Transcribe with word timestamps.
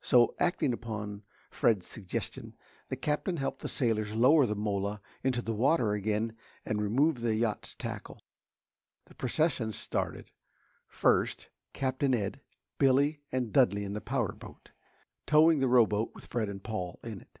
So, 0.00 0.34
acting 0.38 0.72
upon 0.72 1.24
Fred's 1.50 1.86
suggestion, 1.86 2.54
the 2.88 2.96
Captain 2.96 3.36
helped 3.36 3.60
the 3.60 3.68
sailors 3.68 4.14
lower 4.14 4.46
the 4.46 4.54
mola 4.54 5.02
into 5.22 5.42
the 5.42 5.52
water 5.52 5.92
again 5.92 6.34
and 6.64 6.80
remove 6.80 7.20
the 7.20 7.34
yacht's 7.34 7.74
tackle. 7.74 8.22
The 9.04 9.14
procession 9.14 9.74
started: 9.74 10.30
first, 10.88 11.50
Captain 11.74 12.14
Ed, 12.14 12.40
Billy 12.78 13.20
and 13.30 13.52
Dudley 13.52 13.84
in 13.84 13.92
the 13.92 14.00
power 14.00 14.32
boat, 14.32 14.70
towing 15.26 15.58
the 15.60 15.68
rowboat 15.68 16.14
with 16.14 16.28
Fred 16.28 16.48
and 16.48 16.64
Paul 16.64 16.98
in 17.04 17.20
it. 17.20 17.38